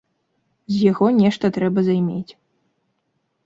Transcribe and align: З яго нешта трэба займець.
З 0.75 0.79
яго 0.91 1.11
нешта 1.19 1.45
трэба 1.59 1.79
займець. 1.91 2.31